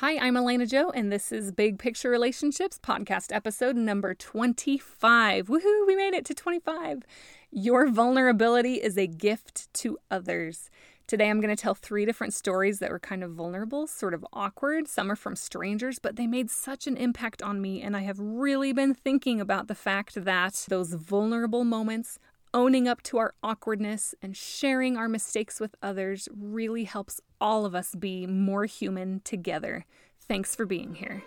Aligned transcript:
Hi, 0.00 0.16
I'm 0.16 0.34
Elena 0.34 0.64
Joe, 0.64 0.88
and 0.88 1.12
this 1.12 1.30
is 1.30 1.52
Big 1.52 1.78
Picture 1.78 2.08
Relationships 2.08 2.80
podcast 2.82 3.36
episode 3.36 3.76
number 3.76 4.14
25. 4.14 5.48
Woohoo, 5.48 5.86
we 5.86 5.94
made 5.94 6.14
it 6.14 6.24
to 6.24 6.34
25. 6.34 7.02
Your 7.50 7.86
vulnerability 7.86 8.76
is 8.76 8.96
a 8.96 9.06
gift 9.06 9.68
to 9.74 9.98
others. 10.10 10.70
Today, 11.06 11.28
I'm 11.28 11.38
going 11.38 11.54
to 11.54 11.62
tell 11.62 11.74
three 11.74 12.06
different 12.06 12.32
stories 12.32 12.78
that 12.78 12.90
were 12.90 12.98
kind 12.98 13.22
of 13.22 13.32
vulnerable, 13.32 13.86
sort 13.86 14.14
of 14.14 14.24
awkward. 14.32 14.88
Some 14.88 15.12
are 15.12 15.16
from 15.16 15.36
strangers, 15.36 15.98
but 15.98 16.16
they 16.16 16.26
made 16.26 16.50
such 16.50 16.86
an 16.86 16.96
impact 16.96 17.42
on 17.42 17.60
me, 17.60 17.82
and 17.82 17.94
I 17.94 18.00
have 18.00 18.18
really 18.18 18.72
been 18.72 18.94
thinking 18.94 19.38
about 19.38 19.68
the 19.68 19.74
fact 19.74 20.14
that 20.24 20.64
those 20.70 20.94
vulnerable 20.94 21.64
moments 21.64 22.18
owning 22.52 22.88
up 22.88 23.02
to 23.02 23.18
our 23.18 23.34
awkwardness 23.42 24.14
and 24.22 24.36
sharing 24.36 24.96
our 24.96 25.08
mistakes 25.08 25.60
with 25.60 25.74
others 25.82 26.28
really 26.36 26.84
helps 26.84 27.20
all 27.40 27.64
of 27.64 27.74
us 27.74 27.94
be 27.94 28.26
more 28.26 28.64
human 28.64 29.20
together. 29.24 29.86
Thanks 30.20 30.54
for 30.54 30.66
being 30.66 30.94
here. 30.94 31.22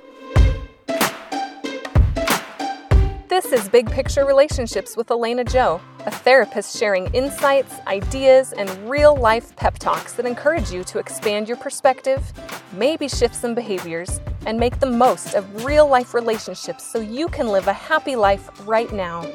This 3.30 3.52
is 3.52 3.68
Big 3.68 3.90
Picture 3.90 4.26
Relationships 4.26 4.96
with 4.96 5.10
Elena 5.10 5.44
Joe, 5.44 5.82
a 6.06 6.12
therapist 6.12 6.78
sharing 6.78 7.12
insights, 7.16 7.74
ideas, 7.88 8.54
and 8.54 8.70
real 8.88 9.16
life 9.16 9.56
pep 9.56 9.80
talks 9.80 10.14
that 10.14 10.28
encourage 10.28 10.72
you 10.72 10.84
to 10.84 11.00
expand 11.00 11.48
your 11.48 11.58
perspective, 11.58 12.32
maybe 12.74 13.08
shift 13.08 13.34
some 13.34 13.56
behaviors, 13.56 14.22
and 14.46 14.60
make 14.60 14.80
the 14.80 14.86
most 14.86 15.34
of 15.34 15.66
real 15.66 15.88
life 15.88 16.14
relationships 16.14 16.86
so 16.86 17.00
you 17.00 17.28
can 17.28 17.48
live 17.48 17.68
a 17.68 17.74
happy 17.74 18.16
life 18.16 18.68
right 18.68 18.94
now. 18.94 19.28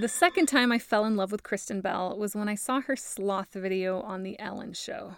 The 0.00 0.08
second 0.08 0.46
time 0.46 0.72
I 0.72 0.78
fell 0.78 1.04
in 1.04 1.14
love 1.14 1.30
with 1.30 1.42
Kristen 1.42 1.82
Bell 1.82 2.16
was 2.16 2.34
when 2.34 2.48
I 2.48 2.54
saw 2.54 2.80
her 2.80 2.96
sloth 2.96 3.52
video 3.52 4.00
on 4.00 4.22
The 4.22 4.40
Ellen 4.40 4.72
Show. 4.72 5.16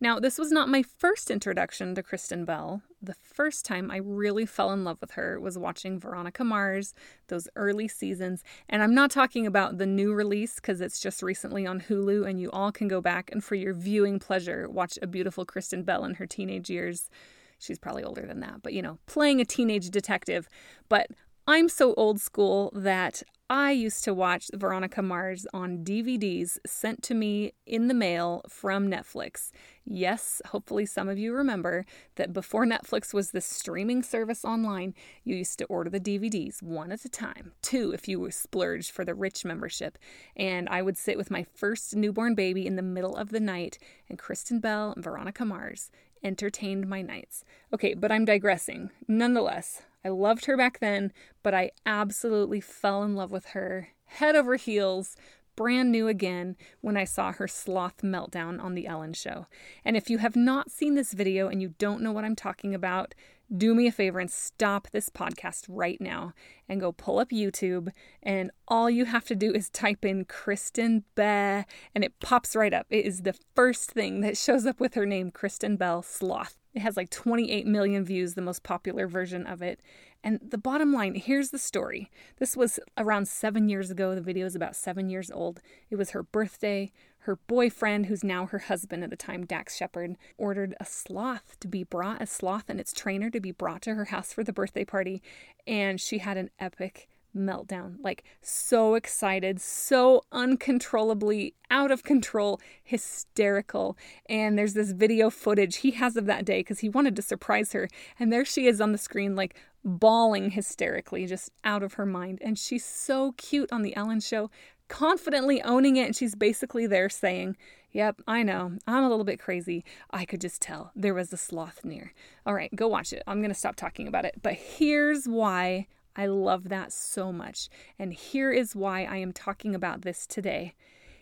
Now, 0.00 0.18
this 0.18 0.38
was 0.38 0.50
not 0.50 0.70
my 0.70 0.82
first 0.82 1.30
introduction 1.30 1.94
to 1.94 2.02
Kristen 2.02 2.46
Bell. 2.46 2.80
The 3.02 3.14
first 3.22 3.66
time 3.66 3.90
I 3.90 3.98
really 3.98 4.46
fell 4.46 4.72
in 4.72 4.84
love 4.84 4.96
with 5.02 5.10
her 5.10 5.38
was 5.38 5.58
watching 5.58 6.00
Veronica 6.00 6.44
Mars, 6.44 6.94
those 7.28 7.46
early 7.56 7.88
seasons. 7.88 8.42
And 8.70 8.82
I'm 8.82 8.94
not 8.94 9.10
talking 9.10 9.46
about 9.46 9.76
the 9.76 9.84
new 9.84 10.14
release 10.14 10.54
because 10.54 10.80
it's 10.80 10.98
just 10.98 11.22
recently 11.22 11.66
on 11.66 11.82
Hulu, 11.82 12.26
and 12.26 12.40
you 12.40 12.50
all 12.52 12.72
can 12.72 12.88
go 12.88 13.02
back 13.02 13.30
and 13.30 13.44
for 13.44 13.54
your 13.54 13.74
viewing 13.74 14.18
pleasure, 14.18 14.66
watch 14.66 14.98
a 15.02 15.06
beautiful 15.06 15.44
Kristen 15.44 15.82
Bell 15.82 16.06
in 16.06 16.14
her 16.14 16.26
teenage 16.26 16.70
years. 16.70 17.10
She's 17.58 17.78
probably 17.78 18.02
older 18.02 18.24
than 18.26 18.40
that, 18.40 18.62
but 18.62 18.72
you 18.72 18.80
know, 18.80 18.96
playing 19.04 19.42
a 19.42 19.44
teenage 19.44 19.90
detective. 19.90 20.48
But 20.88 21.08
I'm 21.44 21.68
so 21.68 21.92
old 21.94 22.20
school 22.20 22.70
that 22.72 23.24
I 23.50 23.72
used 23.72 24.04
to 24.04 24.14
watch 24.14 24.48
Veronica 24.54 25.02
Mars 25.02 25.44
on 25.52 25.84
DVDs 25.84 26.58
sent 26.64 27.02
to 27.02 27.14
me 27.14 27.52
in 27.66 27.88
the 27.88 27.94
mail 27.94 28.42
from 28.48 28.88
Netflix. 28.88 29.50
Yes, 29.84 30.40
hopefully 30.46 30.86
some 30.86 31.08
of 31.08 31.18
you 31.18 31.34
remember 31.34 31.84
that 32.14 32.32
before 32.32 32.64
Netflix 32.64 33.12
was 33.12 33.32
the 33.32 33.40
streaming 33.40 34.04
service 34.04 34.44
online, 34.44 34.94
you 35.24 35.34
used 35.34 35.58
to 35.58 35.64
order 35.64 35.90
the 35.90 35.98
DVDs 35.98 36.62
one 36.62 36.92
at 36.92 37.04
a 37.04 37.08
time, 37.08 37.50
two 37.60 37.90
if 37.90 38.06
you 38.06 38.20
were 38.20 38.30
splurged 38.30 38.92
for 38.92 39.04
the 39.04 39.12
rich 39.12 39.44
membership. 39.44 39.98
And 40.36 40.68
I 40.68 40.80
would 40.80 40.96
sit 40.96 41.18
with 41.18 41.28
my 41.28 41.44
first 41.56 41.96
newborn 41.96 42.36
baby 42.36 42.68
in 42.68 42.76
the 42.76 42.82
middle 42.82 43.16
of 43.16 43.30
the 43.30 43.40
night, 43.40 43.78
and 44.08 44.16
Kristen 44.16 44.60
Bell 44.60 44.92
and 44.94 45.02
Veronica 45.02 45.44
Mars 45.44 45.90
entertained 46.22 46.86
my 46.86 47.02
nights. 47.02 47.44
Okay, 47.74 47.94
but 47.94 48.12
I'm 48.12 48.24
digressing. 48.24 48.90
Nonetheless, 49.08 49.82
I 50.04 50.08
loved 50.08 50.46
her 50.46 50.56
back 50.56 50.80
then, 50.80 51.12
but 51.42 51.54
I 51.54 51.70
absolutely 51.86 52.60
fell 52.60 53.02
in 53.02 53.14
love 53.14 53.30
with 53.30 53.46
her 53.46 53.88
head 54.04 54.36
over 54.36 54.56
heels, 54.56 55.16
brand 55.56 55.92
new 55.92 56.08
again, 56.08 56.56
when 56.80 56.96
I 56.96 57.04
saw 57.04 57.32
her 57.32 57.48
sloth 57.48 58.02
meltdown 58.02 58.62
on 58.62 58.74
The 58.74 58.86
Ellen 58.86 59.12
Show. 59.12 59.46
And 59.84 59.96
if 59.96 60.10
you 60.10 60.18
have 60.18 60.36
not 60.36 60.70
seen 60.70 60.94
this 60.94 61.12
video 61.12 61.48
and 61.48 61.62
you 61.62 61.74
don't 61.78 62.02
know 62.02 62.12
what 62.12 62.24
I'm 62.24 62.36
talking 62.36 62.74
about, 62.74 63.14
do 63.54 63.74
me 63.74 63.86
a 63.86 63.92
favor 63.92 64.18
and 64.18 64.30
stop 64.30 64.88
this 64.92 65.08
podcast 65.08 65.66
right 65.68 66.00
now 66.00 66.32
and 66.68 66.80
go 66.80 66.92
pull 66.92 67.18
up 67.18 67.30
YouTube. 67.30 67.88
And 68.22 68.50
all 68.66 68.88
you 68.88 69.04
have 69.04 69.24
to 69.26 69.34
do 69.34 69.52
is 69.52 69.68
type 69.70 70.04
in 70.04 70.24
Kristen 70.24 71.04
Bell, 71.14 71.64
and 71.94 72.04
it 72.04 72.18
pops 72.20 72.56
right 72.56 72.72
up. 72.72 72.86
It 72.90 73.04
is 73.04 73.22
the 73.22 73.34
first 73.54 73.90
thing 73.90 74.20
that 74.20 74.36
shows 74.36 74.66
up 74.66 74.80
with 74.80 74.94
her 74.94 75.06
name, 75.06 75.30
Kristen 75.30 75.76
Bell 75.76 76.02
Sloth. 76.02 76.58
It 76.74 76.80
has 76.80 76.96
like 76.96 77.10
28 77.10 77.66
million 77.66 78.04
views, 78.04 78.34
the 78.34 78.40
most 78.40 78.62
popular 78.62 79.06
version 79.06 79.46
of 79.46 79.60
it. 79.60 79.80
And 80.24 80.38
the 80.40 80.58
bottom 80.58 80.92
line 80.92 81.14
here's 81.16 81.50
the 81.50 81.58
story. 81.58 82.10
This 82.38 82.56
was 82.56 82.78
around 82.96 83.28
seven 83.28 83.68
years 83.68 83.90
ago. 83.90 84.14
The 84.14 84.20
video 84.20 84.46
is 84.46 84.54
about 84.54 84.76
seven 84.76 85.10
years 85.10 85.30
old. 85.30 85.60
It 85.90 85.96
was 85.96 86.10
her 86.10 86.22
birthday. 86.22 86.92
Her 87.22 87.36
boyfriend, 87.36 88.06
who's 88.06 88.24
now 88.24 88.46
her 88.46 88.58
husband 88.58 89.04
at 89.04 89.10
the 89.10 89.16
time, 89.16 89.46
Dax 89.46 89.76
Shepard, 89.76 90.16
ordered 90.36 90.74
a 90.80 90.84
sloth 90.84 91.56
to 91.60 91.68
be 91.68 91.84
brought, 91.84 92.20
a 92.20 92.26
sloth 92.26 92.64
and 92.68 92.80
its 92.80 92.92
trainer 92.92 93.30
to 93.30 93.40
be 93.40 93.52
brought 93.52 93.82
to 93.82 93.94
her 93.94 94.06
house 94.06 94.32
for 94.32 94.42
the 94.42 94.52
birthday 94.52 94.84
party. 94.84 95.22
And 95.66 96.00
she 96.00 96.18
had 96.18 96.36
an 96.36 96.50
epic 96.58 97.08
meltdown. 97.36 97.96
Like, 98.02 98.24
so 98.40 98.94
excited, 98.94 99.60
so 99.60 100.22
uncontrollably 100.32 101.54
out 101.70 101.90
of 101.90 102.02
control, 102.02 102.60
hysterical. 102.82 103.96
And 104.26 104.58
there's 104.58 104.74
this 104.74 104.92
video 104.92 105.30
footage 105.30 105.76
he 105.76 105.92
has 105.92 106.16
of 106.16 106.26
that 106.26 106.44
day 106.44 106.60
because 106.60 106.80
he 106.80 106.88
wanted 106.88 107.16
to 107.16 107.22
surprise 107.22 107.72
her. 107.72 107.88
And 108.18 108.32
there 108.32 108.44
she 108.44 108.66
is 108.66 108.80
on 108.80 108.92
the 108.92 108.98
screen, 108.98 109.36
like 109.36 109.56
bawling 109.84 110.50
hysterically, 110.50 111.26
just 111.26 111.50
out 111.64 111.82
of 111.82 111.94
her 111.94 112.06
mind. 112.06 112.38
And 112.42 112.58
she's 112.58 112.84
so 112.84 113.32
cute 113.36 113.72
on 113.72 113.82
The 113.82 113.96
Ellen 113.96 114.20
Show, 114.20 114.50
confidently 114.92 115.62
owning 115.62 115.96
it. 115.96 116.06
And 116.06 116.14
she's 116.16 116.34
basically 116.34 116.86
there 116.86 117.08
saying, 117.08 117.56
Yep, 117.92 118.22
I 118.26 118.42
know. 118.42 118.72
I'm 118.86 119.04
a 119.04 119.08
little 119.08 119.24
bit 119.24 119.40
crazy. 119.40 119.84
I 120.10 120.24
could 120.24 120.40
just 120.40 120.62
tell 120.62 120.92
there 120.94 121.14
was 121.14 121.32
a 121.32 121.36
sloth 121.36 121.84
near. 121.84 122.12
All 122.46 122.54
right, 122.54 122.74
go 122.74 122.88
watch 122.88 123.12
it. 123.12 123.22
I'm 123.26 123.40
going 123.40 123.50
to 123.50 123.58
stop 123.58 123.76
talking 123.76 124.08
about 124.08 124.24
it. 124.24 124.36
But 124.42 124.54
here's 124.54 125.26
why 125.26 125.88
I 126.16 126.26
love 126.26 126.68
that 126.68 126.92
so 126.92 127.32
much. 127.32 127.68
And 127.98 128.12
here 128.12 128.50
is 128.50 128.76
why 128.76 129.04
I 129.04 129.16
am 129.16 129.32
talking 129.32 129.74
about 129.74 130.02
this 130.02 130.26
today. 130.26 130.74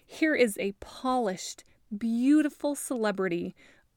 Here 0.06 0.34
is 0.34 0.56
a 0.58 0.72
polished, 0.80 1.64
beautiful 1.96 2.74
celebrity 2.76 3.54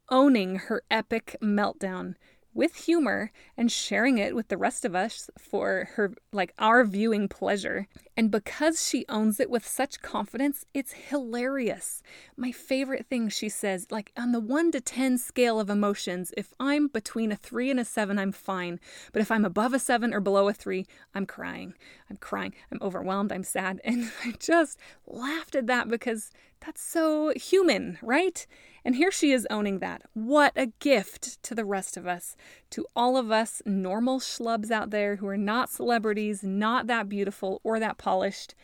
owning 0.09 0.55
her 0.55 0.83
epic 0.89 1.35
meltdown 1.41 2.15
with 2.53 2.75
humor 2.75 3.31
and 3.57 3.71
sharing 3.71 4.17
it 4.17 4.35
with 4.35 4.47
the 4.47 4.57
rest 4.57 4.85
of 4.85 4.95
us 4.95 5.29
for 5.37 5.89
her 5.95 6.13
like 6.31 6.53
our 6.59 6.83
viewing 6.83 7.27
pleasure. 7.27 7.87
And 8.15 8.29
because 8.29 8.87
she 8.87 9.05
owns 9.09 9.39
it 9.39 9.49
with 9.49 9.67
such 9.67 10.01
confidence, 10.01 10.65
it's 10.73 10.93
hilarious. 10.93 12.03
My 12.37 12.51
favorite 12.51 13.07
thing 13.07 13.29
she 13.29 13.49
says, 13.49 13.87
like 13.89 14.11
on 14.15 14.31
the 14.31 14.39
1 14.39 14.71
to 14.71 14.81
10 14.81 15.17
scale 15.17 15.59
of 15.59 15.69
emotions, 15.69 16.31
if 16.37 16.53
I'm 16.59 16.87
between 16.87 17.31
a 17.31 17.35
3 17.35 17.71
and 17.71 17.79
a 17.79 17.85
7, 17.85 18.19
I'm 18.19 18.31
fine. 18.31 18.79
But 19.11 19.21
if 19.21 19.31
I'm 19.31 19.45
above 19.45 19.73
a 19.73 19.79
7 19.79 20.13
or 20.13 20.19
below 20.19 20.47
a 20.47 20.53
3, 20.53 20.85
I'm 21.15 21.25
crying. 21.25 21.73
I'm 22.09 22.17
crying. 22.17 22.53
I'm 22.71 22.79
overwhelmed. 22.81 23.31
I'm 23.31 23.43
sad. 23.43 23.81
And 23.93 24.11
I 24.23 24.31
just 24.39 24.79
laughed 25.05 25.55
at 25.55 25.67
that 25.67 25.87
because 25.87 26.31
that's 26.65 26.81
so 26.81 27.33
human, 27.35 27.97
right? 28.01 28.45
And 28.85 28.95
here 28.95 29.11
she 29.11 29.31
is 29.31 29.47
owning 29.49 29.79
that. 29.79 30.03
What 30.13 30.53
a 30.55 30.67
gift 30.79 31.41
to 31.43 31.55
the 31.55 31.65
rest 31.65 31.97
of 31.97 32.07
us, 32.07 32.35
to 32.71 32.85
all 32.95 33.17
of 33.17 33.31
us 33.31 33.61
normal 33.65 34.19
schlubs 34.19 34.71
out 34.71 34.89
there 34.89 35.17
who 35.17 35.27
are 35.27 35.37
not 35.37 35.69
celebrities, 35.69 36.43
not 36.43 36.87
that 36.87 37.09
beautiful 37.09 37.59
or 37.63 37.79
that 37.79 37.97
polished. 37.97 38.55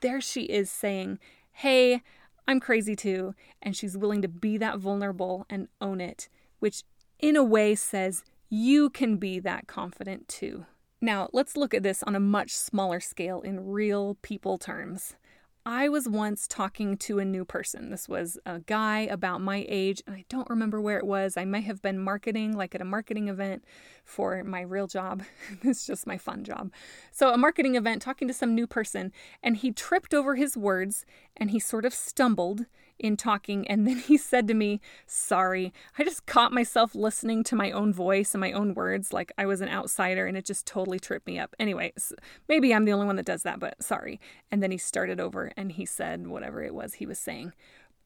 There 0.00 0.20
she 0.20 0.42
is 0.42 0.70
saying, 0.70 1.18
Hey, 1.52 2.02
I'm 2.48 2.60
crazy 2.60 2.96
too. 2.96 3.34
And 3.62 3.76
she's 3.76 3.96
willing 3.96 4.22
to 4.22 4.28
be 4.28 4.56
that 4.58 4.78
vulnerable 4.78 5.46
and 5.48 5.68
own 5.80 6.00
it, 6.00 6.28
which 6.58 6.82
in 7.18 7.36
a 7.36 7.44
way 7.44 7.74
says, 7.74 8.24
You 8.48 8.90
can 8.90 9.16
be 9.16 9.38
that 9.40 9.66
confident 9.66 10.28
too. 10.28 10.66
Now, 11.00 11.28
let's 11.32 11.56
look 11.56 11.74
at 11.74 11.82
this 11.82 12.02
on 12.02 12.16
a 12.16 12.20
much 12.20 12.52
smaller 12.52 13.00
scale 13.00 13.40
in 13.40 13.68
real 13.68 14.16
people 14.22 14.58
terms. 14.58 15.14
I 15.68 15.88
was 15.88 16.08
once 16.08 16.46
talking 16.46 16.96
to 16.98 17.18
a 17.18 17.24
new 17.24 17.44
person. 17.44 17.90
This 17.90 18.08
was 18.08 18.38
a 18.46 18.60
guy 18.60 19.00
about 19.00 19.40
my 19.40 19.66
age, 19.68 20.00
and 20.06 20.14
I 20.14 20.24
don't 20.28 20.48
remember 20.48 20.80
where 20.80 20.96
it 20.96 21.04
was. 21.04 21.36
I 21.36 21.44
might 21.44 21.64
have 21.64 21.82
been 21.82 21.98
marketing, 21.98 22.56
like 22.56 22.76
at 22.76 22.80
a 22.80 22.84
marketing 22.84 23.26
event 23.26 23.64
for 24.04 24.44
my 24.44 24.60
real 24.60 24.86
job. 24.86 25.24
it's 25.62 25.84
just 25.84 26.06
my 26.06 26.18
fun 26.18 26.44
job. 26.44 26.70
So, 27.10 27.32
a 27.32 27.36
marketing 27.36 27.74
event, 27.74 28.00
talking 28.00 28.28
to 28.28 28.34
some 28.34 28.54
new 28.54 28.68
person, 28.68 29.10
and 29.42 29.56
he 29.56 29.72
tripped 29.72 30.14
over 30.14 30.36
his 30.36 30.56
words 30.56 31.04
and 31.36 31.50
he 31.50 31.58
sort 31.58 31.84
of 31.84 31.92
stumbled 31.92 32.66
in 32.98 33.16
talking. 33.16 33.66
And 33.68 33.86
then 33.86 33.98
he 33.98 34.16
said 34.16 34.48
to 34.48 34.54
me, 34.54 34.80
Sorry, 35.06 35.72
I 35.98 36.04
just 36.04 36.26
caught 36.26 36.52
myself 36.52 36.94
listening 36.94 37.44
to 37.44 37.56
my 37.56 37.70
own 37.70 37.92
voice 37.92 38.34
and 38.34 38.40
my 38.40 38.52
own 38.52 38.74
words 38.74 39.12
like 39.12 39.32
I 39.38 39.46
was 39.46 39.60
an 39.60 39.68
outsider 39.68 40.26
and 40.26 40.36
it 40.36 40.44
just 40.44 40.66
totally 40.66 40.98
tripped 40.98 41.26
me 41.26 41.38
up. 41.38 41.54
Anyway, 41.58 41.92
maybe 42.48 42.74
I'm 42.74 42.84
the 42.84 42.92
only 42.92 43.06
one 43.06 43.16
that 43.16 43.26
does 43.26 43.42
that, 43.42 43.60
but 43.60 43.82
sorry. 43.82 44.20
And 44.50 44.62
then 44.62 44.70
he 44.70 44.78
started 44.78 45.20
over 45.20 45.52
and 45.56 45.72
he 45.72 45.86
said 45.86 46.26
whatever 46.26 46.62
it 46.62 46.74
was 46.74 46.94
he 46.94 47.06
was 47.06 47.18
saying 47.18 47.52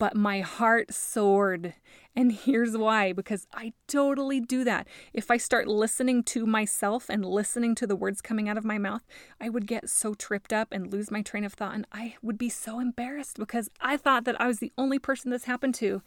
but 0.01 0.17
my 0.17 0.41
heart 0.41 0.95
soared. 0.95 1.75
And 2.17 2.33
here's 2.33 2.75
why 2.75 3.13
because 3.13 3.47
I 3.53 3.75
totally 3.87 4.41
do 4.41 4.65
that. 4.65 4.89
If 5.13 5.31
I 5.31 5.37
start 5.37 5.69
listening 5.69 6.23
to 6.25 6.47
myself 6.47 7.11
and 7.11 7.23
listening 7.23 7.75
to 7.77 7.87
the 7.87 7.95
words 7.95 8.23
coming 8.23 8.49
out 8.49 8.57
of 8.57 8.65
my 8.65 8.79
mouth, 8.79 9.07
I 9.41 9.51
would 9.51 9.67
get 9.67 9.91
so 9.91 10.15
tripped 10.15 10.55
up 10.55 10.69
and 10.73 10.91
lose 10.91 11.11
my 11.11 11.21
train 11.21 11.45
of 11.45 11.53
thought. 11.53 11.75
And 11.75 11.87
I 11.93 12.15
would 12.23 12.39
be 12.39 12.49
so 12.49 12.81
embarrassed 12.81 13.39
because 13.39 13.69
I 13.79 13.99
thought 13.99 14.25
that 14.25 14.41
I 14.41 14.47
was 14.47 14.59
the 14.59 14.73
only 14.79 14.99
person 14.99 15.31
this 15.31 15.45
happened 15.45 15.75
to. 15.77 16.01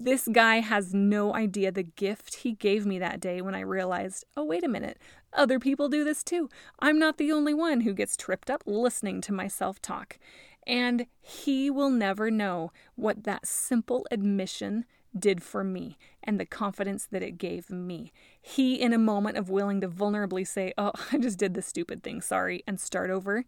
This 0.00 0.26
guy 0.26 0.56
has 0.56 0.92
no 0.92 1.32
idea 1.32 1.70
the 1.70 1.84
gift 1.84 2.36
he 2.36 2.54
gave 2.54 2.84
me 2.84 2.98
that 2.98 3.20
day 3.20 3.40
when 3.40 3.54
I 3.54 3.60
realized, 3.60 4.24
oh, 4.36 4.44
wait 4.44 4.64
a 4.64 4.68
minute, 4.68 4.98
other 5.32 5.60
people 5.60 5.88
do 5.88 6.02
this 6.02 6.24
too. 6.24 6.50
I'm 6.80 6.98
not 6.98 7.18
the 7.18 7.30
only 7.30 7.54
one 7.54 7.82
who 7.82 7.94
gets 7.94 8.16
tripped 8.16 8.50
up 8.50 8.64
listening 8.66 9.20
to 9.20 9.32
myself 9.32 9.80
talk. 9.80 10.18
And 10.66 11.06
he 11.20 11.70
will 11.70 11.90
never 11.90 12.30
know 12.30 12.72
what 12.94 13.24
that 13.24 13.46
simple 13.46 14.06
admission 14.10 14.84
did 15.18 15.42
for 15.42 15.62
me 15.62 15.98
and 16.22 16.38
the 16.38 16.46
confidence 16.46 17.06
that 17.10 17.22
it 17.22 17.38
gave 17.38 17.70
me. 17.70 18.12
He, 18.40 18.80
in 18.80 18.92
a 18.92 18.98
moment 18.98 19.36
of 19.36 19.50
willing 19.50 19.80
to 19.80 19.88
vulnerably 19.88 20.46
say, 20.46 20.72
Oh, 20.78 20.92
I 21.12 21.18
just 21.18 21.38
did 21.38 21.54
this 21.54 21.66
stupid 21.66 22.02
thing, 22.02 22.20
sorry, 22.20 22.62
and 22.66 22.80
start 22.80 23.10
over, 23.10 23.44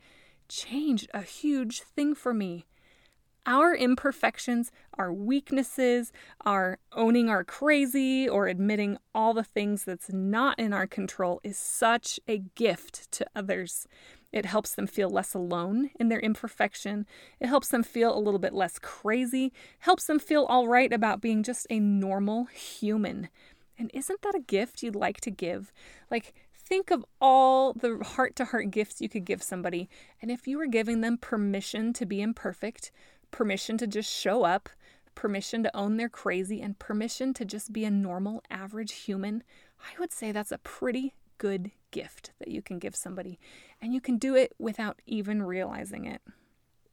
changed 0.49 1.11
a 1.14 1.22
huge 1.22 1.82
thing 1.82 2.14
for 2.14 2.34
me. 2.34 2.66
Our 3.46 3.75
imperfections, 3.75 4.72
our 4.96 5.12
weaknesses, 5.12 6.12
our 6.46 6.78
owning 6.93 7.28
our 7.28 7.44
crazy 7.44 8.26
or 8.26 8.46
admitting 8.46 8.96
all 9.14 9.34
the 9.34 9.44
things 9.44 9.84
that's 9.84 10.11
not 10.11 10.58
in 10.58 10.72
our 10.72 10.87
control 10.87 11.40
is 11.44 11.58
such 11.58 12.19
a 12.26 12.38
gift 12.38 13.12
to 13.12 13.26
others. 13.37 13.87
It 14.35 14.47
helps 14.47 14.75
them 14.75 14.89
feel 14.89 15.11
less 15.11 15.33
alone 15.33 15.91
in 16.01 16.09
their 16.09 16.19
imperfection. 16.19 17.07
It 17.39 17.47
helps 17.47 17.69
them 17.69 17.85
feel 17.85 18.13
a 18.13 18.19
little 18.19 18.41
bit 18.41 18.53
less 18.53 18.81
crazy, 18.81 19.53
helps 19.79 20.07
them 20.07 20.19
feel 20.19 20.43
all 20.47 20.67
right 20.67 20.93
about 20.93 21.21
being 21.21 21.45
just 21.45 21.69
a 21.71 21.79
normal 21.79 22.47
human. 22.47 23.29
And 23.79 23.93
isn't 23.95 24.23
that 24.23 24.35
a 24.35 24.41
gift 24.41 24.83
you'd 24.83 24.97
like 24.97 25.21
to 25.21 25.31
give? 25.31 25.73
Like, 26.11 26.35
think 26.53 26.91
of 26.91 27.07
all 27.21 27.75
the 27.75 28.03
heart 28.03 28.35
to 28.35 28.47
heart 28.47 28.73
gifts 28.73 29.01
you 29.01 29.09
could 29.09 29.25
give 29.25 29.41
somebody. 29.41 29.89
And 30.21 30.33
if 30.33 30.49
you 30.49 30.59
were 30.59 30.67
giving 30.67 31.01
them 31.01 31.17
permission 31.17 31.93
to 31.93 32.05
be 32.05 32.21
imperfect, 32.21 32.91
permission 33.31 33.79
to 33.79 33.87
just 33.87 34.13
show 34.13 34.43
up, 34.43 34.69
permission 35.15 35.63
to 35.63 35.77
own 35.77 35.97
their 35.97 36.09
crazy, 36.09 36.61
and 36.61 36.77
permission 36.81 37.35
to 37.35 37.45
just 37.45 37.73
be 37.73 37.85
a 37.85 37.91
normal, 37.91 38.43
average 38.51 38.95
human, 38.95 39.45
I 39.79 39.97
would 40.01 40.13
say 40.13 40.33
that's 40.33 40.51
a 40.51 40.59
pretty 40.59 41.15
good 41.39 41.71
gift 41.91 42.33
that 42.39 42.49
you 42.49 42.63
can 42.63 42.79
give 42.79 42.97
somebody. 42.97 43.39
And 43.81 43.95
you 43.95 44.01
can 44.01 44.19
do 44.19 44.35
it 44.35 44.55
without 44.59 45.01
even 45.07 45.43
realizing 45.43 46.05
it. 46.05 46.23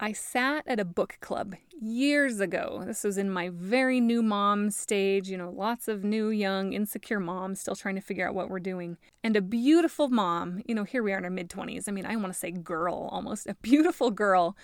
I 0.04 0.14
sat 0.14 0.64
at 0.66 0.80
a 0.80 0.86
book 0.86 1.18
club 1.22 1.54
years 1.80 2.40
ago. 2.40 2.82
This 2.88 3.04
was 3.04 3.20
in 3.20 3.30
my 3.30 3.50
very 3.54 4.00
new 4.00 4.24
mom 4.24 4.72
stage, 4.72 5.30
you 5.30 5.38
know, 5.38 5.52
lots 5.52 5.88
of 5.88 6.04
new, 6.04 6.30
young, 6.30 6.74
insecure 6.74 7.20
moms 7.20 7.60
still 7.60 7.76
trying 7.76 7.94
to 7.96 8.02
figure 8.02 8.28
out 8.28 8.34
what 8.34 8.50
we're 8.50 8.60
doing. 8.60 8.98
And 9.24 9.36
a 9.36 9.42
beautiful 9.42 10.10
mom, 10.10 10.64
you 10.66 10.74
know, 10.74 10.86
here 10.86 11.04
we 11.04 11.14
are 11.14 11.20
in 11.20 11.24
our 11.24 11.30
mid 11.30 11.50
20s. 11.50 11.88
I 11.88 11.92
mean, 11.92 12.08
I 12.08 12.16
want 12.16 12.34
to 12.34 12.40
say 12.40 12.50
girl 12.50 13.10
almost, 13.12 13.46
a 13.46 13.54
beautiful 13.62 14.10
girl 14.10 14.58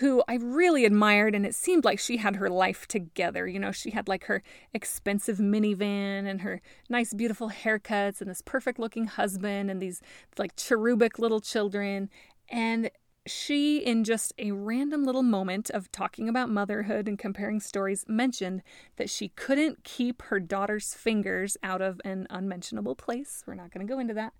who 0.00 0.22
I 0.26 0.36
really 0.36 0.86
admired, 0.86 1.34
and 1.34 1.44
it 1.44 1.54
seemed 1.54 1.84
like 1.84 1.98
she 1.98 2.16
had 2.16 2.36
her 2.36 2.48
life 2.48 2.88
together. 2.88 3.46
You 3.46 3.58
know, 3.58 3.70
she 3.70 3.90
had 3.90 4.08
like 4.08 4.24
her 4.24 4.42
expensive 4.72 5.36
minivan 5.36 6.26
and 6.26 6.40
her 6.40 6.62
nice, 6.88 7.12
beautiful 7.12 7.50
haircuts, 7.50 8.22
and 8.22 8.30
this 8.30 8.40
perfect 8.42 8.78
looking 8.78 9.04
husband, 9.04 9.70
and 9.70 9.80
these 9.80 10.00
like 10.38 10.56
cherubic 10.56 11.18
little 11.18 11.40
children. 11.40 12.08
And 12.48 12.90
she, 13.26 13.76
in 13.78 14.04
just 14.04 14.32
a 14.38 14.52
random 14.52 15.04
little 15.04 15.22
moment 15.22 15.68
of 15.68 15.92
talking 15.92 16.30
about 16.30 16.48
motherhood 16.48 17.06
and 17.06 17.18
comparing 17.18 17.60
stories, 17.60 18.06
mentioned 18.08 18.62
that 18.96 19.10
she 19.10 19.28
couldn't 19.28 19.84
keep 19.84 20.22
her 20.22 20.40
daughter's 20.40 20.94
fingers 20.94 21.58
out 21.62 21.82
of 21.82 22.00
an 22.06 22.26
unmentionable 22.30 22.94
place. 22.94 23.44
We're 23.46 23.54
not 23.54 23.70
going 23.70 23.86
to 23.86 23.92
go 23.92 24.00
into 24.00 24.14
that. 24.14 24.32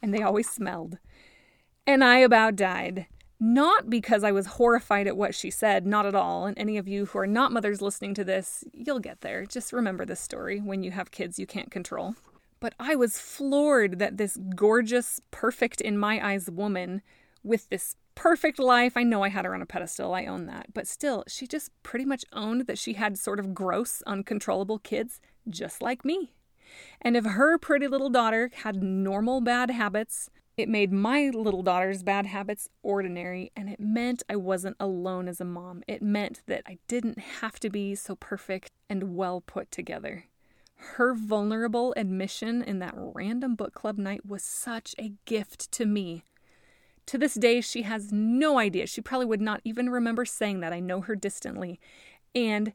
And 0.00 0.14
they 0.14 0.22
always 0.22 0.48
smelled. 0.48 0.98
And 1.88 2.04
I 2.04 2.18
about 2.18 2.54
died. 2.54 3.06
Not 3.40 3.88
because 3.88 4.24
I 4.24 4.32
was 4.32 4.46
horrified 4.46 5.06
at 5.06 5.16
what 5.16 5.34
she 5.34 5.50
said, 5.50 5.86
not 5.86 6.06
at 6.06 6.14
all. 6.14 6.46
And 6.46 6.58
any 6.58 6.76
of 6.76 6.88
you 6.88 7.06
who 7.06 7.18
are 7.20 7.26
not 7.26 7.52
mothers 7.52 7.80
listening 7.80 8.14
to 8.14 8.24
this, 8.24 8.64
you'll 8.72 8.98
get 8.98 9.20
there. 9.20 9.46
Just 9.46 9.72
remember 9.72 10.04
this 10.04 10.20
story 10.20 10.58
when 10.58 10.82
you 10.82 10.90
have 10.90 11.12
kids 11.12 11.38
you 11.38 11.46
can't 11.46 11.70
control. 11.70 12.14
But 12.60 12.74
I 12.80 12.96
was 12.96 13.20
floored 13.20 14.00
that 14.00 14.16
this 14.16 14.36
gorgeous, 14.56 15.20
perfect 15.30 15.80
in 15.80 15.96
my 15.96 16.24
eyes 16.26 16.50
woman 16.50 17.02
with 17.44 17.68
this 17.68 17.94
perfect 18.16 18.58
life. 18.58 18.96
I 18.96 19.04
know 19.04 19.22
I 19.22 19.28
had 19.28 19.44
her 19.44 19.54
on 19.54 19.62
a 19.62 19.66
pedestal, 19.66 20.12
I 20.12 20.26
own 20.26 20.46
that. 20.46 20.74
But 20.74 20.88
still, 20.88 21.22
she 21.28 21.46
just 21.46 21.70
pretty 21.84 22.04
much 22.04 22.24
owned 22.32 22.66
that 22.66 22.78
she 22.78 22.94
had 22.94 23.16
sort 23.16 23.38
of 23.38 23.54
gross, 23.54 24.02
uncontrollable 24.08 24.80
kids, 24.80 25.20
just 25.48 25.80
like 25.80 26.04
me. 26.04 26.32
And 27.00 27.16
if 27.16 27.24
her 27.24 27.56
pretty 27.58 27.86
little 27.86 28.10
daughter 28.10 28.50
had 28.62 28.82
normal 28.82 29.40
bad 29.40 29.70
habits, 29.70 30.28
it 30.58 30.68
made 30.68 30.92
my 30.92 31.30
little 31.32 31.62
daughter's 31.62 32.02
bad 32.02 32.26
habits 32.26 32.68
ordinary, 32.82 33.52
and 33.54 33.70
it 33.70 33.78
meant 33.78 34.24
I 34.28 34.36
wasn't 34.36 34.76
alone 34.80 35.28
as 35.28 35.40
a 35.40 35.44
mom. 35.44 35.82
It 35.86 36.02
meant 36.02 36.42
that 36.46 36.64
I 36.66 36.78
didn't 36.88 37.18
have 37.18 37.60
to 37.60 37.70
be 37.70 37.94
so 37.94 38.16
perfect 38.16 38.72
and 38.90 39.14
well 39.14 39.40
put 39.40 39.70
together. 39.70 40.24
Her 40.74 41.14
vulnerable 41.14 41.94
admission 41.96 42.62
in 42.62 42.80
that 42.80 42.94
random 42.96 43.54
book 43.54 43.72
club 43.72 43.98
night 43.98 44.26
was 44.26 44.42
such 44.42 44.94
a 44.98 45.12
gift 45.24 45.70
to 45.72 45.86
me. 45.86 46.24
To 47.06 47.18
this 47.18 47.34
day, 47.34 47.60
she 47.60 47.82
has 47.82 48.12
no 48.12 48.58
idea. 48.58 48.86
She 48.86 49.00
probably 49.00 49.26
would 49.26 49.40
not 49.40 49.60
even 49.64 49.88
remember 49.88 50.24
saying 50.24 50.60
that. 50.60 50.72
I 50.72 50.80
know 50.80 51.00
her 51.02 51.16
distantly. 51.16 51.80
And 52.34 52.72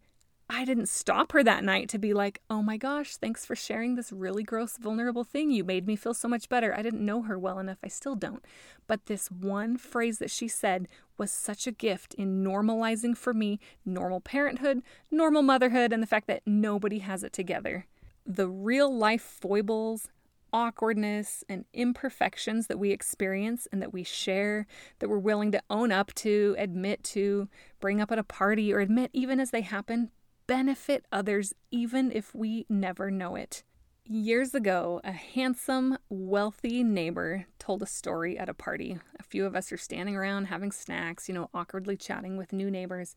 I 0.49 0.65
didn't 0.65 0.89
stop 0.89 1.31
her 1.31 1.43
that 1.43 1.63
night 1.63 1.89
to 1.89 1.97
be 1.97 2.13
like, 2.13 2.41
oh 2.49 2.61
my 2.61 2.77
gosh, 2.77 3.15
thanks 3.15 3.45
for 3.45 3.55
sharing 3.55 3.95
this 3.95 4.11
really 4.11 4.43
gross, 4.43 4.77
vulnerable 4.77 5.23
thing. 5.23 5.51
You 5.51 5.63
made 5.63 5.87
me 5.87 5.95
feel 5.95 6.13
so 6.13 6.27
much 6.27 6.49
better. 6.49 6.75
I 6.75 6.81
didn't 6.81 7.05
know 7.05 7.21
her 7.23 7.39
well 7.39 7.59
enough. 7.59 7.77
I 7.83 7.87
still 7.87 8.15
don't. 8.15 8.43
But 8.85 9.05
this 9.05 9.31
one 9.31 9.77
phrase 9.77 10.19
that 10.19 10.31
she 10.31 10.47
said 10.47 10.87
was 11.17 11.31
such 11.31 11.65
a 11.65 11.71
gift 11.71 12.13
in 12.15 12.43
normalizing 12.43 13.17
for 13.17 13.33
me 13.33 13.59
normal 13.85 14.19
parenthood, 14.19 14.83
normal 15.09 15.41
motherhood, 15.41 15.93
and 15.93 16.03
the 16.03 16.07
fact 16.07 16.27
that 16.27 16.43
nobody 16.45 16.99
has 16.99 17.23
it 17.23 17.33
together. 17.33 17.87
The 18.25 18.47
real 18.47 18.95
life 18.95 19.21
foibles, 19.21 20.09
awkwardness, 20.51 21.43
and 21.47 21.65
imperfections 21.73 22.67
that 22.67 22.79
we 22.79 22.91
experience 22.91 23.67
and 23.71 23.81
that 23.81 23.93
we 23.93 24.03
share, 24.03 24.67
that 24.99 25.09
we're 25.09 25.17
willing 25.17 25.51
to 25.53 25.63
own 25.69 25.91
up 25.91 26.13
to, 26.15 26.55
admit 26.59 27.03
to, 27.05 27.47
bring 27.79 28.01
up 28.01 28.11
at 28.11 28.19
a 28.19 28.23
party, 28.23 28.73
or 28.73 28.79
admit 28.79 29.09
even 29.13 29.39
as 29.39 29.51
they 29.51 29.61
happen 29.61 30.11
benefit 30.47 31.05
others 31.11 31.53
even 31.71 32.11
if 32.11 32.33
we 32.33 32.65
never 32.69 33.09
know 33.11 33.35
it. 33.35 33.63
Years 34.05 34.53
ago, 34.53 34.99
a 35.03 35.13
handsome, 35.13 35.97
wealthy 36.09 36.83
neighbor 36.83 37.45
told 37.57 37.81
a 37.81 37.85
story 37.87 38.37
at 38.37 38.49
a 38.49 38.53
party. 38.53 38.99
A 39.17 39.23
few 39.23 39.45
of 39.45 39.55
us 39.55 39.71
are 39.71 39.77
standing 39.77 40.15
around 40.15 40.45
having 40.45 40.73
snacks, 40.73 41.29
you 41.29 41.33
know, 41.33 41.49
awkwardly 41.53 41.95
chatting 41.95 42.35
with 42.35 42.51
new 42.51 42.69
neighbors. 42.69 43.15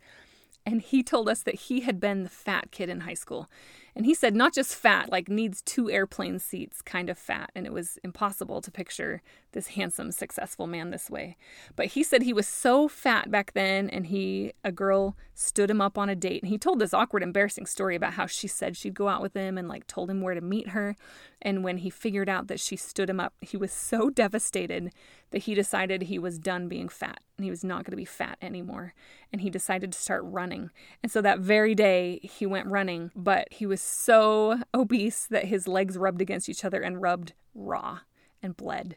And 0.64 0.80
he 0.82 1.02
told 1.02 1.28
us 1.28 1.42
that 1.42 1.54
he 1.54 1.80
had 1.80 2.00
been 2.00 2.24
the 2.24 2.28
fat 2.28 2.70
kid 2.72 2.88
in 2.88 3.00
high 3.00 3.14
school. 3.14 3.48
And 3.94 4.04
he 4.04 4.14
said 4.14 4.34
not 4.34 4.52
just 4.52 4.74
fat, 4.74 5.10
like 5.10 5.28
needs 5.28 5.62
two 5.62 5.90
airplane 5.90 6.38
seats 6.38 6.82
kind 6.82 7.08
of 7.08 7.18
fat. 7.18 7.50
And 7.54 7.66
it 7.66 7.72
was 7.72 7.98
impossible 8.04 8.60
to 8.62 8.70
picture 8.70 9.22
this 9.56 9.68
handsome, 9.68 10.12
successful 10.12 10.66
man 10.66 10.90
this 10.90 11.10
way. 11.10 11.36
But 11.74 11.86
he 11.86 12.02
said 12.02 12.22
he 12.22 12.32
was 12.32 12.46
so 12.46 12.86
fat 12.86 13.30
back 13.30 13.54
then, 13.54 13.88
and 13.90 14.06
he, 14.06 14.52
a 14.62 14.70
girl 14.70 15.16
stood 15.34 15.70
him 15.70 15.80
up 15.80 15.98
on 15.98 16.08
a 16.08 16.14
date. 16.14 16.42
And 16.42 16.50
he 16.50 16.58
told 16.58 16.78
this 16.78 16.94
awkward, 16.94 17.22
embarrassing 17.22 17.66
story 17.66 17.96
about 17.96 18.12
how 18.12 18.26
she 18.26 18.46
said 18.46 18.76
she'd 18.76 18.94
go 18.94 19.08
out 19.08 19.22
with 19.22 19.34
him 19.34 19.58
and 19.58 19.66
like 19.66 19.86
told 19.86 20.10
him 20.10 20.20
where 20.20 20.34
to 20.34 20.40
meet 20.40 20.68
her. 20.68 20.94
And 21.40 21.64
when 21.64 21.78
he 21.78 21.90
figured 21.90 22.28
out 22.28 22.48
that 22.48 22.60
she 22.60 22.76
stood 22.76 23.10
him 23.10 23.18
up, 23.18 23.34
he 23.40 23.56
was 23.56 23.72
so 23.72 24.10
devastated 24.10 24.92
that 25.30 25.42
he 25.42 25.54
decided 25.54 26.02
he 26.02 26.18
was 26.18 26.38
done 26.38 26.68
being 26.68 26.88
fat 26.88 27.20
and 27.36 27.44
he 27.44 27.50
was 27.50 27.64
not 27.64 27.84
going 27.84 27.92
to 27.92 27.96
be 27.96 28.04
fat 28.04 28.38
anymore. 28.42 28.94
And 29.32 29.40
he 29.40 29.50
decided 29.50 29.92
to 29.92 29.98
start 29.98 30.22
running. 30.24 30.70
And 31.02 31.10
so 31.10 31.22
that 31.22 31.40
very 31.40 31.74
day, 31.74 32.20
he 32.22 32.46
went 32.46 32.68
running, 32.68 33.10
but 33.16 33.48
he 33.50 33.66
was 33.66 33.80
so 33.80 34.60
obese 34.74 35.26
that 35.26 35.46
his 35.46 35.66
legs 35.66 35.96
rubbed 35.96 36.20
against 36.20 36.48
each 36.48 36.64
other 36.64 36.80
and 36.80 37.00
rubbed 37.00 37.32
raw 37.54 38.00
and 38.46 38.56
bled. 38.56 38.96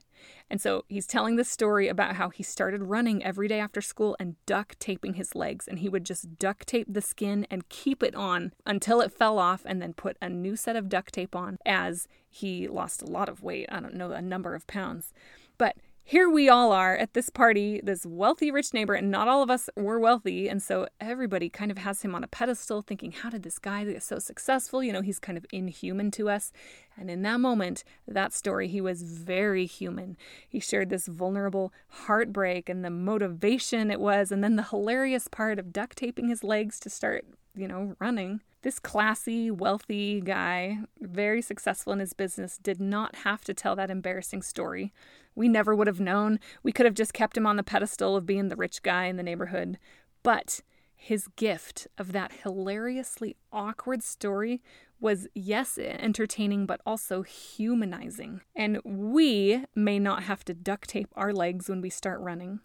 And 0.49 0.61
so 0.61 0.85
he's 0.87 1.05
telling 1.05 1.35
this 1.35 1.49
story 1.49 1.89
about 1.89 2.15
how 2.15 2.29
he 2.29 2.43
started 2.43 2.83
running 2.83 3.23
every 3.23 3.49
day 3.49 3.59
after 3.59 3.81
school 3.81 4.15
and 4.19 4.35
duct 4.45 4.79
taping 4.79 5.15
his 5.15 5.35
legs. 5.35 5.67
And 5.67 5.79
he 5.79 5.89
would 5.89 6.05
just 6.05 6.39
duct 6.39 6.67
tape 6.67 6.87
the 6.89 7.01
skin 7.01 7.45
and 7.51 7.67
keep 7.67 8.01
it 8.01 8.15
on 8.15 8.53
until 8.65 9.01
it 9.01 9.11
fell 9.11 9.37
off 9.37 9.63
and 9.65 9.81
then 9.81 9.93
put 9.93 10.15
a 10.21 10.29
new 10.29 10.55
set 10.55 10.77
of 10.77 10.87
duct 10.87 11.13
tape 11.13 11.35
on 11.35 11.57
as 11.65 12.07
he 12.29 12.67
lost 12.67 13.01
a 13.01 13.07
lot 13.07 13.27
of 13.27 13.43
weight. 13.43 13.67
I 13.69 13.81
don't 13.81 13.95
know, 13.95 14.11
a 14.11 14.21
number 14.21 14.55
of 14.55 14.67
pounds. 14.67 15.13
But 15.57 15.75
here 16.09 16.27
we 16.27 16.49
all 16.49 16.71
are 16.71 16.97
at 16.97 17.13
this 17.13 17.29
party, 17.29 17.79
this 17.83 18.03
wealthy, 18.03 18.49
rich 18.49 18.73
neighbor, 18.73 18.95
and 18.95 19.11
not 19.11 19.27
all 19.27 19.43
of 19.43 19.51
us 19.51 19.69
were 19.75 19.99
wealthy. 19.99 20.49
And 20.49 20.59
so 20.59 20.87
everybody 20.99 21.51
kind 21.51 21.69
of 21.69 21.77
has 21.77 22.01
him 22.01 22.15
on 22.15 22.23
a 22.23 22.27
pedestal, 22.27 22.81
thinking, 22.81 23.11
how 23.11 23.29
did 23.29 23.43
this 23.43 23.59
guy 23.59 23.83
get 23.83 24.01
so 24.01 24.17
successful? 24.17 24.83
You 24.83 24.91
know, 24.91 25.03
he's 25.03 25.19
kind 25.19 25.37
of 25.37 25.45
inhuman 25.51 26.09
to 26.13 26.27
us. 26.27 26.51
And 26.97 27.11
in 27.11 27.21
that 27.21 27.39
moment, 27.39 27.83
that 28.07 28.33
story, 28.33 28.67
he 28.67 28.81
was 28.81 29.03
very 29.03 29.67
human. 29.67 30.17
He 30.49 30.59
shared 30.59 30.89
this 30.89 31.05
vulnerable 31.05 31.71
heartbreak 31.89 32.69
and 32.69 32.83
the 32.83 32.89
motivation 32.89 33.91
it 33.91 33.99
was, 33.99 34.31
and 34.31 34.43
then 34.43 34.55
the 34.55 34.63
hilarious 34.63 35.27
part 35.27 35.59
of 35.59 35.71
duct 35.71 35.95
taping 35.95 36.29
his 36.29 36.43
legs 36.43 36.79
to 36.79 36.89
start, 36.89 37.23
you 37.55 37.67
know, 37.67 37.95
running. 37.99 38.41
This 38.61 38.79
classy, 38.79 39.49
wealthy 39.49 40.19
guy, 40.21 40.79
very 40.99 41.41
successful 41.41 41.93
in 41.93 41.99
his 41.99 42.13
business, 42.13 42.57
did 42.57 42.81
not 42.81 43.17
have 43.17 43.43
to 43.45 43.53
tell 43.53 43.75
that 43.77 43.89
embarrassing 43.89 44.41
story. 44.41 44.93
We 45.33 45.47
never 45.47 45.73
would 45.73 45.87
have 45.87 46.01
known. 46.01 46.39
We 46.63 46.73
could 46.73 46.85
have 46.85 46.95
just 46.95 47.13
kept 47.13 47.37
him 47.37 47.47
on 47.47 47.55
the 47.55 47.63
pedestal 47.63 48.17
of 48.17 48.25
being 48.25 48.49
the 48.49 48.57
rich 48.57 48.81
guy 48.81 49.05
in 49.05 49.15
the 49.15 49.23
neighborhood. 49.23 49.79
But 50.23 50.61
his 50.95 51.29
gift 51.37 51.87
of 51.97 52.11
that 52.11 52.33
hilariously 52.43 53.37
awkward 53.53 54.03
story 54.03 54.61
was, 54.99 55.29
yes, 55.33 55.77
entertaining, 55.77 56.65
but 56.65 56.81
also 56.85 57.21
humanizing. 57.21 58.41
And 58.53 58.81
we 58.83 59.63
may 59.73 59.97
not 59.97 60.23
have 60.23 60.43
to 60.45 60.53
duct 60.53 60.89
tape 60.89 61.07
our 61.15 61.31
legs 61.31 61.69
when 61.69 61.79
we 61.79 61.89
start 61.89 62.19
running, 62.19 62.59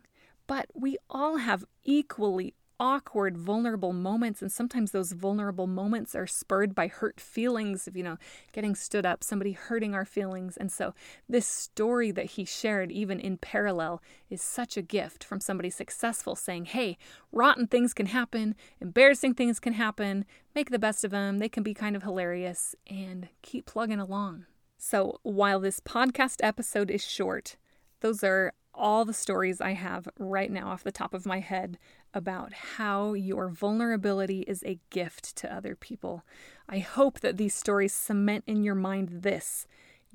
but 0.49 0.67
we 0.75 0.97
all 1.09 1.37
have 1.37 1.65
equally 1.85 2.55
awkward, 2.79 3.37
vulnerable 3.37 3.93
moments. 3.93 4.43
And 4.43 4.51
sometimes 4.51 4.91
those 4.91 5.13
vulnerable 5.13 5.67
moments 5.67 6.15
are 6.15 6.27
spurred 6.27 6.75
by 6.75 6.89
hurt 6.89 7.21
feelings 7.21 7.87
of, 7.87 7.97
you 7.97 8.03
know, 8.03 8.17
getting 8.53 8.75
stood 8.75 9.07
up, 9.07 9.23
somebody 9.23 9.53
hurting 9.53 9.95
our 9.95 10.05
feelings. 10.05 10.57
And 10.57 10.71
so 10.71 10.95
this 11.29 11.47
story 11.47 12.11
that 12.11 12.27
he 12.33 12.45
shared, 12.45 12.91
even 12.91 13.21
in 13.21 13.39
parallel, 13.39 14.03
is 14.29 14.43
such 14.43 14.77
a 14.77 14.83
gift 14.83 15.25
from 15.25 15.41
somebody 15.41 15.71
successful 15.71 16.35
saying, 16.37 16.67
hey, 16.67 16.99
rotten 17.33 17.67
things 17.67 17.95
can 17.95 18.07
happen, 18.07 18.55
embarrassing 18.81 19.35
things 19.35 19.61
can 19.61 19.75
happen, 19.75 20.25
make 20.55 20.71
the 20.71 20.79
best 20.79 21.05
of 21.05 21.11
them. 21.11 21.39
They 21.39 21.49
can 21.49 21.63
be 21.63 21.75
kind 21.75 21.97
of 21.97 22.03
hilarious 22.03 22.75
and 22.87 23.29
keep 23.43 23.67
plugging 23.67 24.01
along. 24.01 24.47
So 24.77 25.19
while 25.23 25.61
this 25.61 25.81
podcast 25.81 26.37
episode 26.43 26.91
is 26.91 27.05
short, 27.05 27.57
those 28.01 28.23
are 28.23 28.53
all 28.75 29.05
the 29.05 29.15
stories 29.15 29.61
I 29.61 29.73
have 29.73 30.09
right 30.19 30.51
now 30.51 30.69
off 30.69 30.83
the 30.83 30.93
top 30.93 31.15
of 31.15 31.25
my 31.25 31.41
head 31.41 31.79
about 32.15 32.53
how 32.53 33.13
your 33.13 33.49
vulnerability 33.49 34.41
is 34.43 34.63
a 34.65 34.79
gift 34.91 35.37
to 35.37 35.55
other 35.55 35.75
people. 35.75 36.25
I 36.69 36.79
hope 36.79 37.21
that 37.21 37.37
these 37.37 37.55
stories 37.55 37.93
cement 37.93 38.45
in 38.47 38.63
your 38.63 38.77
mind 38.77 39.23
this 39.23 39.67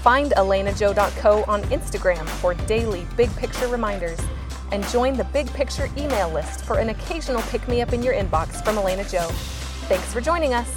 Find 0.05 0.33
elenajoe.co 0.33 1.45
on 1.47 1.63
Instagram 1.63 2.27
for 2.27 2.53
daily 2.67 3.07
big 3.17 3.35
picture 3.37 3.67
reminders 3.67 4.19
and 4.71 4.87
join 4.89 5.17
the 5.17 5.23
Big 5.23 5.51
Picture 5.53 5.89
email 5.97 6.29
list 6.29 6.63
for 6.63 6.77
an 6.77 6.89
occasional 6.89 7.41
pick 7.49 7.67
me 7.67 7.81
up 7.81 7.91
in 7.91 8.03
your 8.03 8.13
inbox 8.13 8.63
from 8.63 8.77
Elena 8.77 9.03
Joe. 9.05 9.27
Thanks 9.89 10.13
for 10.13 10.21
joining 10.21 10.53
us. 10.53 10.69